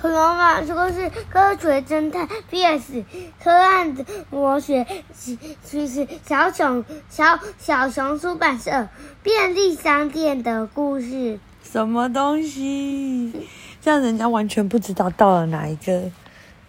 [0.00, 3.02] 恐龙法说是科学侦探 VS
[3.42, 8.88] 科幻的魔学，其其实小熊小小熊出版社
[9.22, 11.40] 便利商店的故事。
[11.62, 13.48] 什么东西？
[13.80, 16.02] 这样人家完全不知道到了哪一个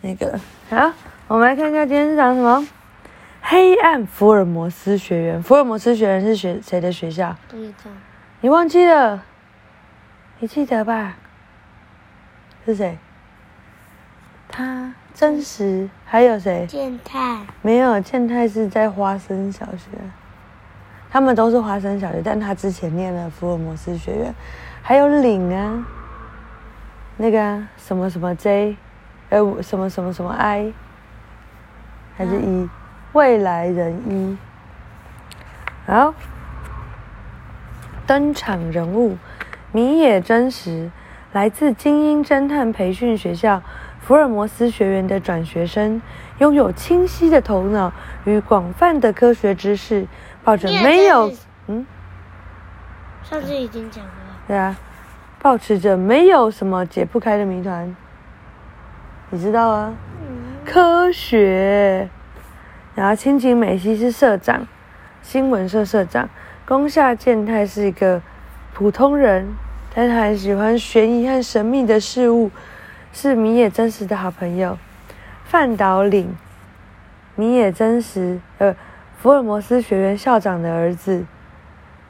[0.01, 0.39] 那个。
[0.69, 0.93] 好，
[1.27, 2.65] 我们来看一下今天是讲什么。
[3.41, 7.35] 黑暗福尔摩斯学院，福尔摩斯学院是学谁的学校？
[7.49, 7.91] 不知道。
[8.41, 9.23] 你忘记了？
[10.39, 11.17] 你记得吧？
[12.65, 12.97] 是谁？
[14.49, 16.65] 他真实还有谁？
[16.67, 17.45] 健太。
[17.61, 19.89] 没有，健太是在花生小学。
[21.09, 24.33] 他们都是花生小学，但他之前念了福尔摩斯学院。
[24.81, 25.85] 还有领啊，
[27.17, 28.77] 那个什么什么 J，
[29.29, 30.71] 呃，什么什么什么 I，
[32.15, 32.69] 还是 E？
[33.13, 34.37] 未来人一，
[35.87, 36.13] 好，
[38.05, 39.17] 登场人物
[39.71, 40.91] 米野真实，
[41.31, 43.63] 来自精英侦探培训学校
[44.07, 46.01] 福尔摩斯学院的转学生，
[46.37, 47.91] 拥有清晰的头脑
[48.23, 50.07] 与广泛的科学知识，
[50.45, 51.29] 抱着没有
[51.67, 51.85] 嗯，
[53.21, 54.11] 上次已经讲了，
[54.47, 54.77] 对啊，
[55.41, 57.93] 保持着没有什么解不开的谜团，
[59.29, 59.93] 你知道啊？
[60.65, 62.07] 科学。
[62.95, 64.65] 然后，青井美希是社长，
[65.21, 66.29] 新闻社社长。
[66.65, 68.21] 宫下健太是一个
[68.73, 69.49] 普通人，
[69.93, 72.49] 但他很喜欢悬疑和神秘的事物，
[73.19, 74.77] 是米野真实的好朋友。
[75.43, 76.35] 范岛岭，
[77.33, 78.75] 米野真实，呃，
[79.17, 81.25] 福尔摩斯学院校长的儿子，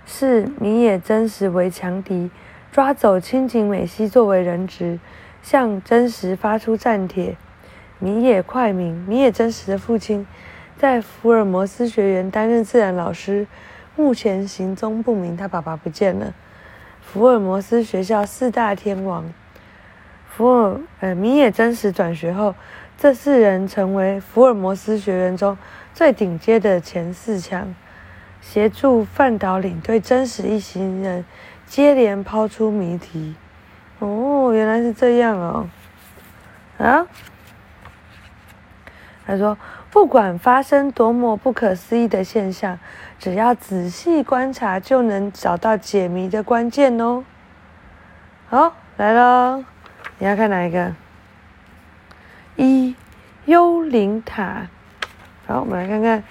[0.06, 2.30] 是米野真实为强敌，
[2.74, 5.00] 抓走青井美希作为人质，
[5.42, 7.38] 向真实发出战帖。
[8.00, 10.28] 米野快明，米野真实的父亲。
[10.78, 13.48] 在福尔摩斯学园担任自然老师，
[13.96, 15.38] 目前行踪不明。
[15.38, 16.34] 他爸爸不见了。
[17.02, 19.24] 福尔摩斯学校四大天王，
[20.38, 22.54] 福尔呃米野真实转学后，
[22.96, 25.58] 这四人成为福尔摩斯学院中
[25.96, 27.74] 最顶尖的前四强，
[28.40, 31.26] 协助范岛领队真实一行人
[31.66, 33.34] 接连抛出谜题。
[33.98, 35.68] 哦，原来是这样哦。
[36.78, 37.08] 啊？
[39.26, 39.58] 他说。
[39.90, 42.78] 不管发生多么不可思议的现象，
[43.18, 47.24] 只要仔细观察，就能找到解谜的关键哦。
[48.48, 49.64] 好，来喽，
[50.20, 50.94] 你要看哪一个？
[52.56, 52.96] 一
[53.46, 54.68] 幽灵塔。
[55.46, 56.24] 好，我们来看看，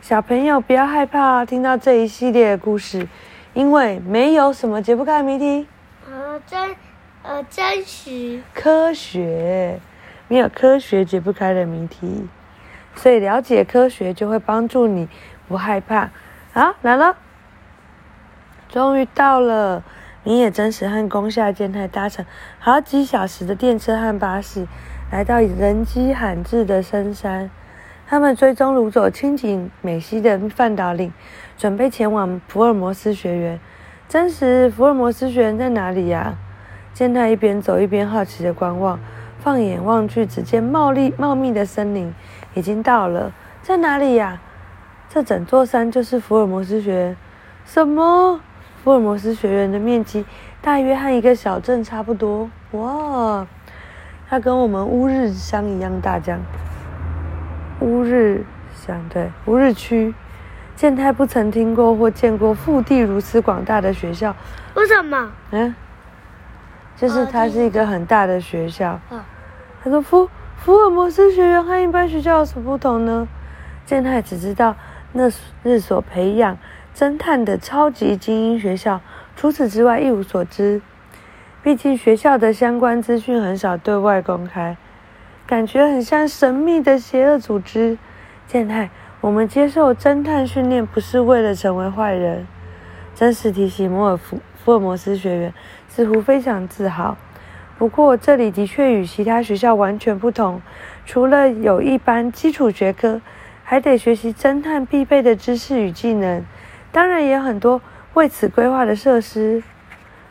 [0.00, 3.06] 小朋友不要害怕，听到这一系列的故事，
[3.52, 5.68] 因为没有什么解不开的谜题。
[6.10, 6.74] 呃，真，
[7.22, 8.40] 呃，真实。
[8.54, 9.78] 科学，
[10.28, 12.26] 没有科学解不开的谜题。
[12.94, 15.06] 所以了解科学就会帮助你
[15.46, 16.08] 不害怕。
[16.54, 17.14] 好，来了，
[18.70, 19.84] 终于到了。
[20.26, 22.26] 你也真实和宫下健太搭乘
[22.58, 24.66] 好几小时的电车和巴士，
[25.12, 27.48] 来到人迹罕至的深山。
[28.08, 31.12] 他们追踪掳走青井美希的范岛领，
[31.56, 33.60] 准备前往福尔摩斯学院。
[34.08, 36.34] 真实，福尔摩斯学院在哪里呀？
[36.92, 38.98] 健太一边走一边好奇的观望，
[39.38, 42.12] 放眼望去，只见茂密茂密的森林。
[42.54, 43.32] 已经到了，
[43.62, 44.40] 在哪里呀？
[45.08, 47.16] 这整座山就是福尔摩斯学院。
[47.64, 48.40] 什么？
[48.86, 50.24] 福尔摩斯学院的面积
[50.62, 52.48] 大约和一个小镇差不多。
[52.70, 53.44] 哇，
[54.28, 56.40] 它跟我们乌日乡一样大，这样。
[57.80, 58.44] 乌日
[58.76, 60.14] 乡对，乌日区。
[60.76, 64.32] 健太不曾听过或见过腹地如此广大的学校。
[64.74, 65.32] 为什么？
[65.50, 65.74] 嗯，
[66.96, 69.00] 就是它是一个很大的学校。
[69.82, 70.30] 他说福。
[70.58, 73.26] 福尔摩斯学院和一般学校有什么不同呢？
[73.84, 74.76] 健太只知道
[75.12, 75.28] 那
[75.64, 76.56] 日所培养
[76.96, 79.02] 侦探的超级精英学校，
[79.36, 80.80] 除此之外一无所知。
[81.62, 84.78] 毕竟学校的相关资讯很少对外公开，
[85.46, 87.98] 感觉很像神秘的邪恶组织。
[88.46, 88.88] 健太，
[89.20, 92.46] 我们接受侦探训练不是为了成为坏人。
[93.14, 95.52] 真实提醒摩尔福福尔摩斯学院，
[95.88, 97.18] 似乎非常自豪。
[97.76, 100.62] 不过，这里的确与其他学校完全不同。
[101.04, 103.20] 除了有一般基础学科，
[103.62, 106.42] 还得学习侦探必备的知识与技能。
[106.96, 107.82] 当然，也有很多
[108.14, 109.62] 为此规划的设施。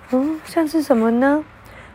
[0.09, 1.45] 嗯，像是什么呢？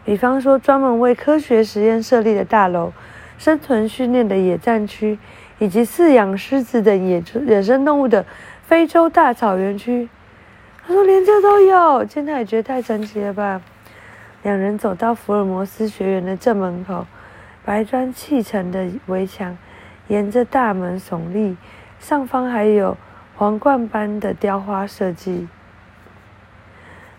[0.04, 2.92] 比方说，专门为科学实验设立的大楼、
[3.36, 5.18] 生存训练的野战区，
[5.58, 8.24] 以及饲养狮子等野野生动物的
[8.62, 10.08] 非洲大草原区。
[10.86, 13.60] 他说：“连这都有，现在也觉得太神奇了吧？”
[14.44, 17.04] 两人走到福尔摩斯学院的正门口，
[17.64, 19.58] 白砖砌成的围墙
[20.06, 21.56] 沿着大门耸立，
[21.98, 22.96] 上方还有
[23.40, 25.48] 皇冠般的雕花设计。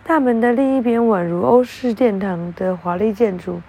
[0.03, 3.59] 大门的另一边宛如欧式殿堂的华丽建筑，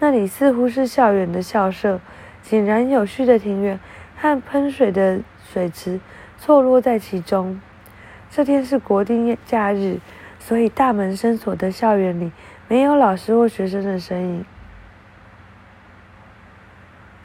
[0.00, 2.00] 那里似乎是校园的校舍，
[2.42, 3.78] 井然有序的庭院
[4.16, 6.00] 和喷水的水池
[6.36, 7.60] 错落在其中。
[8.32, 10.00] 这天是国定假日，
[10.40, 12.32] 所以大门深锁的校园里
[12.66, 14.44] 没有老师或学生的身影。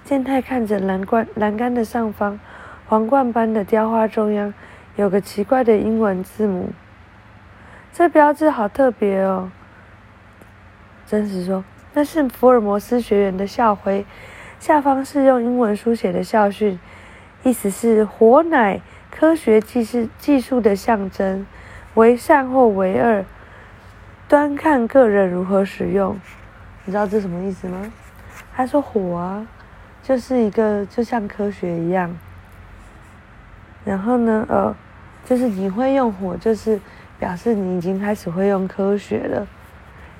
[0.03, 2.39] 健太看着栏杆栏杆的上方，
[2.91, 4.53] 皇冠般的雕花中央
[4.97, 6.71] 有个奇怪的英文字母。
[7.93, 9.49] 这标志好特别哦。
[11.07, 14.05] 真实说，那是福尔摩斯学员的校徽，
[14.59, 16.77] 下方是用英文书写的校训，
[17.43, 21.47] 意思是“火乃科学技是技术的象征，
[21.93, 23.23] 为善或为恶，
[24.27, 26.19] 端看个人如何使用。”
[26.83, 27.89] 你知道这什么意思吗？
[28.53, 29.47] 他说：“火啊，
[30.03, 32.13] 就是一个就像科学一样。
[33.83, 34.75] 然后呢，呃，
[35.25, 36.79] 就是你会用火，就是。”
[37.21, 39.45] 表示你已经开始会用科学了，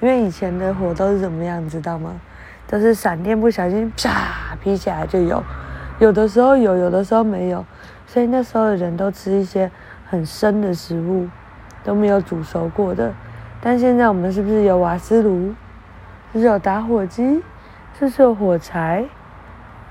[0.02, 2.14] 因为以前的火都是怎么样，你知道吗？
[2.68, 5.44] 都是闪电不小心啪劈起来就有，
[5.98, 7.66] 有的时候有，有的时候没有，
[8.06, 9.72] 所以那时候的人都吃一些
[10.06, 11.28] 很生的食物，
[11.84, 13.12] 都没有煮熟过的。
[13.60, 15.48] 但现在我们是不是有瓦斯炉？
[16.32, 17.42] 是不是有打火机？
[17.98, 19.04] 是是有火柴？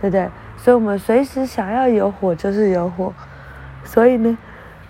[0.01, 0.29] 对不对？
[0.57, 3.13] 所以我们随时想要有火就是有火，
[3.85, 4.39] 所以呢，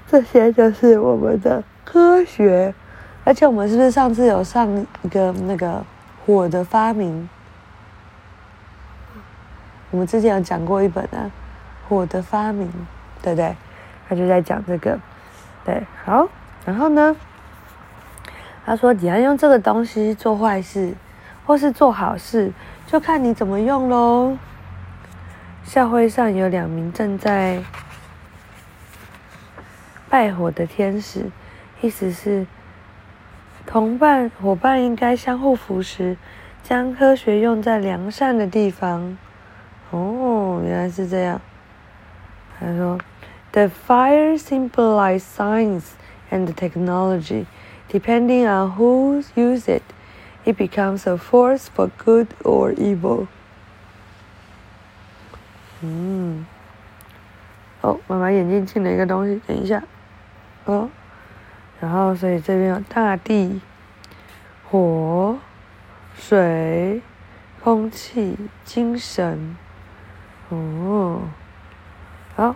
[0.06, 1.62] 这些就是我们的。
[1.82, 2.72] 科学，
[3.24, 5.84] 而且我们是不是上次有上一个那个
[6.24, 7.28] 火的发明？
[9.90, 11.28] 我们之前有讲过一本啊，
[11.88, 12.70] 火的发明，
[13.20, 13.56] 对不对？
[14.08, 14.96] 他就在讲这个，
[15.64, 16.28] 对，好，
[16.64, 17.16] 然后呢，
[18.64, 20.94] 他说你要用这个东西做坏事，
[21.44, 22.52] 或是做好事，
[22.86, 24.36] 就看你怎么用喽。
[25.64, 27.60] 校徽上有两名正在
[30.10, 31.30] 拜火的天使。
[31.80, 32.46] 意思是，
[33.64, 36.18] 同伴伙伴应该相互扶持，
[36.62, 39.16] 将科学用在良善的地方。
[39.90, 41.40] 哦，原来是这样。
[42.58, 42.98] 他说
[43.52, 45.92] ：“The fire symbolizes science
[46.30, 47.46] and technology.
[47.90, 49.82] Depending on who use it,
[50.44, 53.26] it becomes a force for good or evil.”
[55.80, 56.44] 嗯。
[57.80, 59.82] 哦，妈妈眼睛进了一个东西，等一下。
[60.64, 60.90] 哦。
[61.80, 63.60] 然后，所以这边有大地、
[64.68, 65.38] 火、
[66.14, 67.00] 水、
[67.62, 69.56] 空气、精神。
[70.50, 71.22] 哦，
[72.36, 72.54] 好，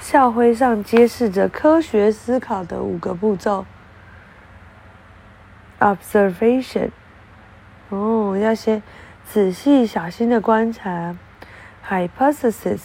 [0.00, 3.64] 校徽上揭示着科学思考的五个步骤。
[5.80, 6.90] ：observation，
[7.88, 8.82] 哦，要先
[9.24, 11.16] 仔细、小心的观察。
[11.88, 12.80] ；hypothesis，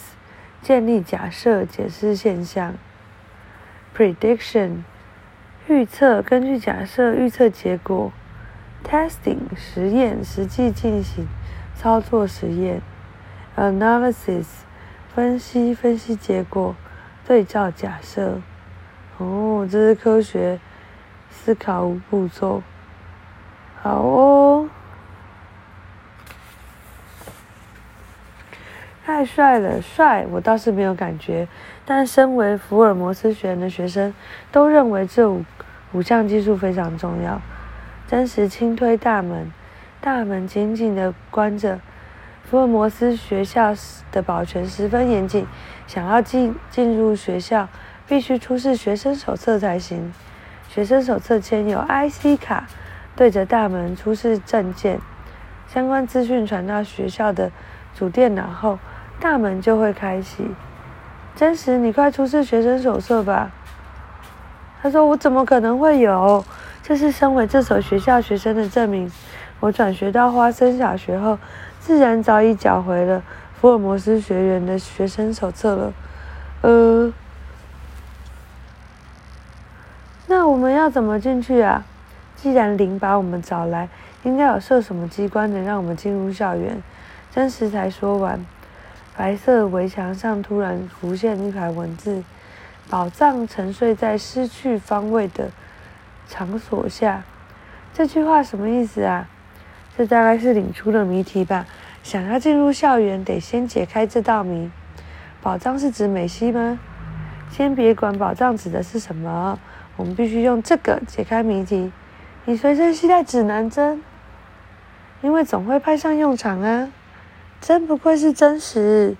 [0.62, 2.74] 建立假设、解释现象。
[3.96, 4.82] ；prediction。
[5.68, 8.12] 预测，根据假设预测结果
[8.84, 11.28] ；testing 实验，实际进行
[11.74, 12.82] 操作实验
[13.56, 14.46] ；analysis
[15.14, 16.74] 分析，分析结果，
[17.24, 18.40] 对照假设。
[19.18, 20.58] 哦，这是科学
[21.30, 22.62] 思考五步骤。
[23.80, 24.68] 好哦，
[29.20, 30.24] 太帅了，帅！
[30.30, 31.46] 我倒是没有感觉，
[31.84, 34.14] 但身为福尔摩斯学院的学生
[34.50, 35.44] 都认为这五。
[35.92, 37.38] 五项技术非常重要。
[38.08, 39.52] 真实轻推大门，
[40.00, 41.80] 大门紧紧地关着。
[42.44, 43.74] 福尔摩斯学校
[44.10, 45.46] 的保全十分严谨，
[45.86, 47.68] 想要进进入学校，
[48.06, 50.14] 必须出示学生手册才行。
[50.70, 52.66] 学生手册签有 IC 卡，
[53.14, 54.98] 对着大门出示证件。
[55.68, 57.50] 相关资讯传到学校的
[57.94, 58.78] 主电脑后，
[59.20, 60.50] 大门就会开启。
[61.36, 63.50] 真实，你快出示学生手册吧。
[64.82, 66.42] 他说：“我怎么可能会有？
[66.82, 69.12] 这是身为这所学校学生的证明。
[69.60, 71.38] 我转学到花生小学后，
[71.78, 73.22] 自然早已缴回了
[73.60, 75.92] 福尔摩斯学员的学生手册了。
[76.62, 77.12] 呃，
[80.26, 81.84] 那我们要怎么进去啊？
[82.36, 83.86] 既然林把我们找来，
[84.22, 86.82] 应该有设什么机关能让我们进入校园？”
[87.30, 88.44] 真实才说完，
[89.16, 92.22] 白色围墙上突然浮现一排文字。
[92.88, 95.50] 宝藏沉睡在失去方位的
[96.28, 97.22] 场所下，
[97.94, 99.28] 这句话什么意思啊？
[99.96, 101.66] 这大概是领出的谜题吧。
[102.02, 104.70] 想要进入校园，得先解开这道谜。
[105.40, 106.80] 宝藏是指美西吗？
[107.50, 109.58] 先别管宝藏指的是什么，
[109.96, 111.92] 我们必须用这个解开谜题。
[112.46, 114.02] 你随身携带指南针，
[115.20, 116.88] 因为总会派上用场啊。
[117.60, 119.16] 真不愧是真实，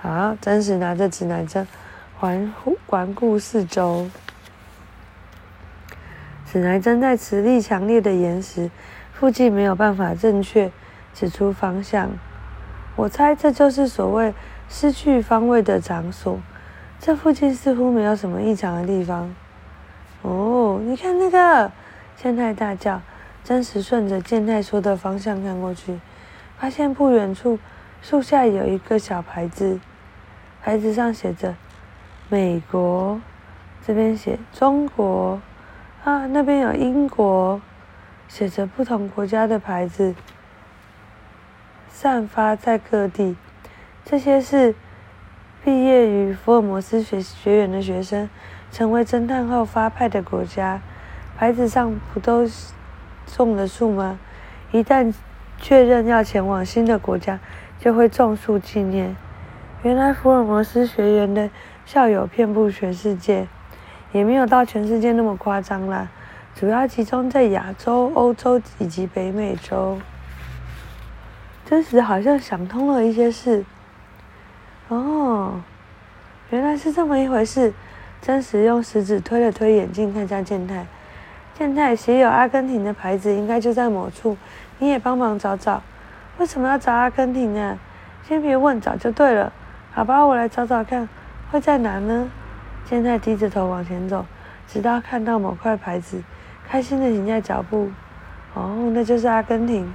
[0.00, 1.66] 好，真实拿着指南针。
[2.18, 2.52] 环
[2.86, 4.08] 环顾四周，
[6.46, 8.70] 指南针在磁力强烈的岩石
[9.12, 10.70] 附近没有办法正确
[11.12, 12.10] 指出方向。
[12.94, 14.32] 我猜这就是所谓
[14.68, 16.38] 失去方位的场所。
[17.00, 19.34] 这附近似乎没有什么异常的地方。
[20.22, 21.72] 哦，你看那个！
[22.16, 23.02] 健太大叫。
[23.42, 25.98] 真实顺着健太说的方向看过去，
[26.56, 27.58] 发现不远处
[28.02, 29.78] 树下有一个小牌子，
[30.60, 31.54] 牌子上写着
[32.28, 33.20] “美国”，
[33.86, 35.40] 这边写“中国”，
[36.02, 37.60] 啊，那边有英国，
[38.26, 40.16] 写着不同国家的牌子，
[41.88, 43.36] 散发在各地。
[44.04, 44.74] 这些是
[45.64, 48.28] 毕业于福尔摩斯学学院的学生，
[48.72, 50.80] 成为侦探后发派的国家。
[51.38, 52.46] 牌子上不都？
[53.24, 54.18] 种了树吗？
[54.72, 55.14] 一旦
[55.56, 57.38] 确认要前往新的国家，
[57.82, 59.16] 就会种树纪念。
[59.82, 61.50] 原来福尔摩斯学员的
[61.84, 63.48] 校友遍布全世界，
[64.12, 66.08] 也没有到全世界那么夸张啦，
[66.54, 69.98] 主要集中在亚洲、欧洲以及北美洲。
[71.66, 73.64] 真实好像想通了一些事。
[74.86, 75.60] 哦，
[76.50, 77.74] 原来是这么一回事。
[78.20, 80.86] 真实用食指推了推眼镜，看向健太。
[81.58, 84.36] 健太写有阿根廷的牌子应该就在某处，
[84.78, 85.82] 你也帮忙找找。
[86.38, 87.78] 为什么要找阿根廷呢？
[88.26, 89.52] 先别问，找就对了。
[89.92, 91.08] 好吧，我来找找看，
[91.50, 92.28] 会在哪呢？
[92.86, 94.24] 现在低着头往前走，
[94.66, 96.22] 直到看到某块牌子，
[96.68, 97.90] 开心的停下脚步。
[98.54, 99.92] 哦，那就是阿根廷。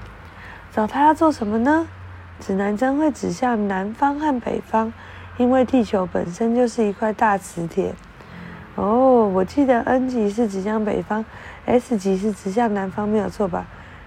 [0.71, 1.87] 找他要做什么呢？
[2.39, 4.93] 指南针会指向南方和北方，
[5.37, 7.95] 因为地球本身就是一块大磁铁。
[8.75, 11.25] 哦，我记得 N 级是指向北方
[11.65, 13.65] ，S 级是指向南方，没有错吧？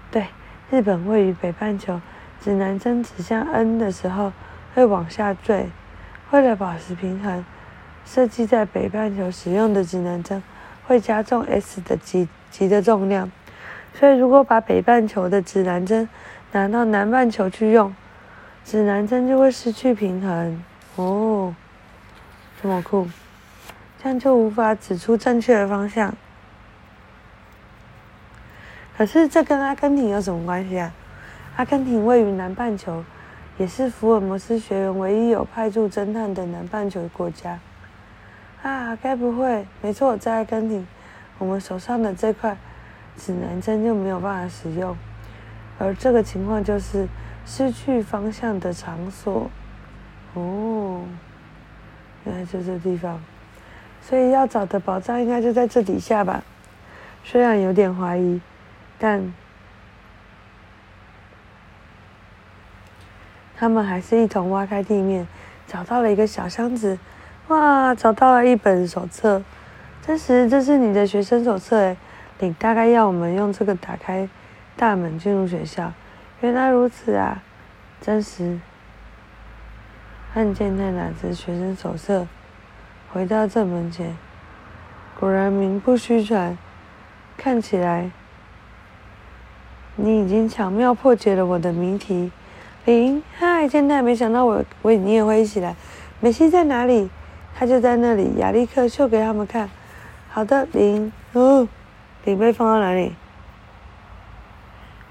[0.09, 0.27] 对，
[0.69, 1.99] 日本位于北半球，
[2.43, 4.33] 指南针指向 N 的时候
[4.73, 5.69] 会往下坠。
[6.31, 7.45] 为了保持平衡，
[8.05, 10.41] 设计在北半球使用的指南针
[10.87, 13.31] 会加重 S 的级级的重量。
[13.93, 16.07] 所以，如果把北半球的指南针
[16.53, 17.93] 拿到南半球去用，
[18.63, 20.63] 指南针就会失去平衡。
[20.95, 21.53] 哦，
[22.61, 23.07] 这么酷！
[24.01, 26.15] 这样就无法指出正确的方向。
[28.97, 30.91] 可是这跟阿根廷有什么关系啊？
[31.57, 33.03] 阿根廷位于南半球，
[33.57, 37.59] 也是福尔摩斯学院唯一有派驻侦探的南半球国家。
[38.63, 39.65] 啊，该不会？
[39.81, 40.87] 没错，在阿根廷，
[41.37, 42.57] 我们手上的这块
[43.17, 44.95] 指南针就没有办法使用。
[45.77, 47.07] 而这个情况就是
[47.45, 49.49] 失去方向的场所。
[50.33, 51.03] 哦，
[52.23, 53.19] 原来就这地方。
[54.01, 56.43] 所以要找的宝藏应该就在这底下吧，
[57.23, 58.39] 虽然有点怀疑，
[58.97, 59.33] 但
[63.61, 65.27] 他们还是一同挖开地面，
[65.67, 66.97] 找到了一个小箱子，
[67.49, 69.43] 哇，找到了一本手册。
[70.01, 71.97] 真实，这是你的学生手册诶，
[72.39, 74.27] 你大概要我们用这个打开
[74.75, 75.93] 大门进入学校。
[76.39, 77.43] 原来如此啊，
[78.01, 78.59] 真实。
[80.33, 82.25] 看见那哪只学生手册？
[83.13, 84.17] 回到正门前，
[85.19, 86.57] 果然名不虚传。
[87.37, 88.09] 看起来，
[89.95, 92.31] 你已经巧妙破解了我的谜题。
[92.85, 95.75] 林，嗨，现在没想到我我你也会一起来。
[96.19, 97.09] 美西在哪里？
[97.55, 98.35] 他就在那里。
[98.37, 99.69] 亚历克秀给他们看。
[100.29, 101.11] 好的，林。
[101.33, 101.67] 哦，
[102.25, 103.13] 林被放到哪里？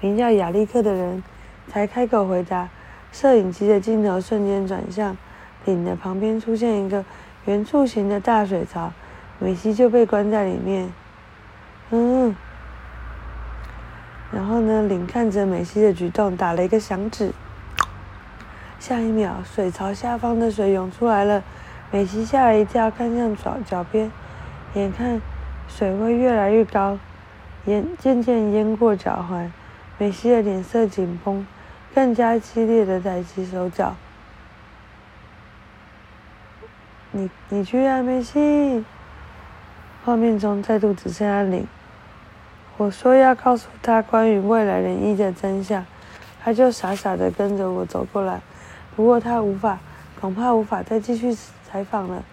[0.01, 1.23] 名叫亚历克的人
[1.69, 2.67] 才开口回答。
[3.11, 5.15] 摄影机的镜头瞬间转向，
[5.65, 7.03] 林的旁边出现一个。
[7.45, 8.93] 圆柱形的大水槽，
[9.39, 10.93] 美西就被关在里面。
[11.89, 12.35] 嗯，
[14.31, 14.83] 然后呢？
[14.83, 17.31] 林看着美西的举动，打了一个响指。
[18.81, 21.43] 下一秒，水槽下方的水涌出来了。
[21.91, 24.11] 美西吓了一跳，看向脚脚边，
[24.73, 25.21] 眼看
[25.67, 26.97] 水位越来越高，
[27.65, 29.47] 淹渐渐淹过脚踝。
[29.99, 31.45] 美西的脸色紧绷，
[31.93, 33.95] 更加激烈的抬起手脚。
[37.11, 38.83] 你你去啊，梅西！
[40.03, 41.67] 画面中再度只剩下林。
[42.77, 45.85] 我说要告诉他关于未来人一的真相，
[46.43, 48.41] 他就傻傻的跟着我走过来。
[48.95, 49.79] 不过他无法，
[50.19, 51.35] 恐怕无法再继续
[51.67, 52.23] 采访了。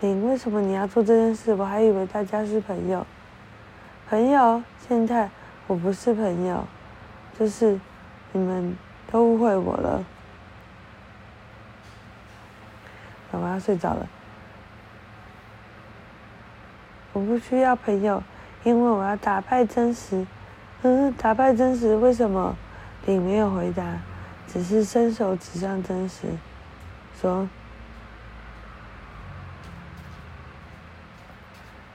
[0.00, 1.54] 林，为什么你要做这件事？
[1.54, 3.06] 我还以为大家是朋友。
[4.08, 4.62] 朋友？
[4.88, 5.30] 现在
[5.66, 6.64] 我不是朋友，
[7.38, 7.78] 就是
[8.32, 8.76] 你们
[9.10, 10.04] 都误会我了。
[13.32, 14.06] 妈要睡着了。
[17.12, 18.22] 我不需要朋友，
[18.64, 20.26] 因为我要打败真实。
[20.82, 21.96] 嗯，打败真实？
[21.96, 22.54] 为什么？
[23.06, 23.82] 你没有回答，
[24.52, 26.26] 只是伸手指向真实，
[27.20, 27.48] 说：“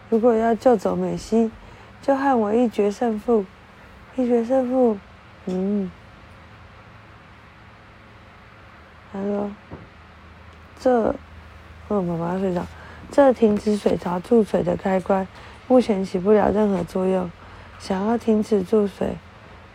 [0.09, 1.51] 如果要救走美西，
[2.01, 3.45] 就和我一决胜负。
[4.15, 4.97] 一决胜负。”
[5.45, 5.91] 嗯。
[9.13, 9.51] 他说
[10.79, 11.15] ：“这……
[11.89, 12.65] 哦，妈妈睡着。
[13.11, 15.25] 这停止水槽注水的开关
[15.67, 17.29] 目前起不了任何作用。
[17.79, 19.15] 想要停止注水，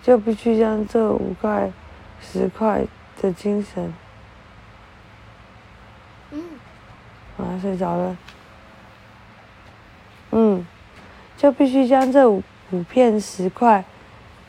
[0.02, 1.72] 就必须将这五块、
[2.22, 2.84] 十块
[3.20, 3.92] 的精神……
[6.30, 6.42] 嗯，
[7.36, 8.16] 妈妈睡着了。
[10.30, 10.66] 嗯，
[11.36, 13.84] 就必须将这五五片十块，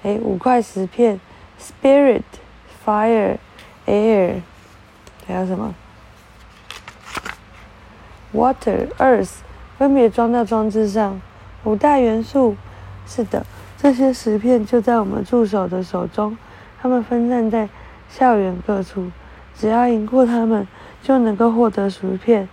[0.04, 1.20] 哎，五块十片
[1.60, 2.22] ，spirit。”
[2.86, 3.38] Fire,
[3.88, 4.42] air，
[5.26, 5.74] 还有什么
[8.34, 9.36] ？Water, earth，
[9.78, 11.22] 分别装到装置上。
[11.64, 12.58] 五大元素，
[13.08, 13.46] 是的，
[13.78, 16.38] 这些石片就在我们助手的手中。
[16.84, 17.70] 他们分散在
[18.10, 19.10] 校园各处，
[19.56, 20.68] 只要赢过他们，
[21.02, 22.50] 就能够获得薯片。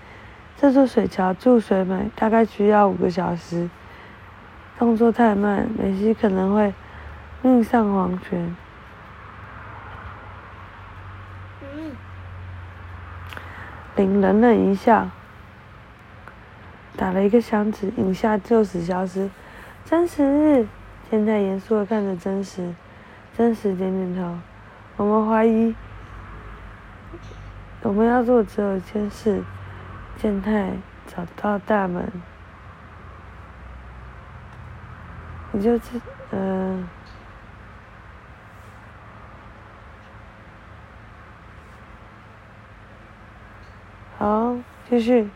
[0.56, 3.68] 这座水桥注水满大概需要五个小时。
[4.78, 6.72] 动作太慢，梅西可能会
[7.42, 8.54] 命丧黄泉。
[13.96, 15.10] 林冷冷一笑，
[16.96, 19.28] 打了一个响指，影下就此消失。
[19.84, 20.68] 真实，
[21.10, 22.72] 健太严肃的看着真实，
[23.36, 24.38] 真实点点头。
[24.96, 25.74] 我们怀疑，
[27.82, 29.42] 我们要做只有一件事：
[30.16, 30.72] 健太
[31.06, 32.10] 找到大门。
[35.52, 36.86] 你就知，嗯。
[44.18, 44.54] 好，
[44.88, 45.30] 继续。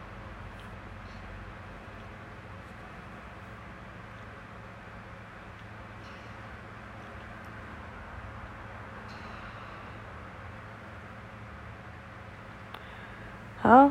[13.64, 13.90] 好，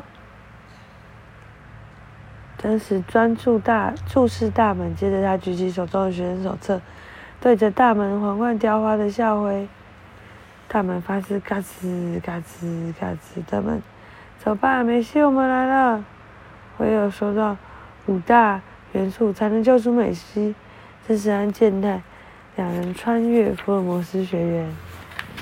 [2.56, 6.80] 真实专注大注视大门，接着他举起手中的学生手册，
[7.40, 9.66] 对着大门皇冠雕花的校徽。
[10.68, 13.82] 大门发出嘎吱嘎吱嘎吱的门。
[14.38, 16.04] 走吧，梅西，我们来了。
[16.78, 17.56] 唯有收到
[18.06, 18.60] 五大
[18.92, 20.54] 元素，才能救出美西。
[21.08, 22.00] 这是安健太
[22.54, 24.72] 两人穿越福尔摩斯学院。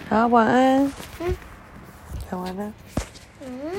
[0.08, 0.90] 好，晚安。
[1.20, 1.34] 嗯。
[2.30, 2.72] 讲完了。
[3.44, 3.70] 嗯。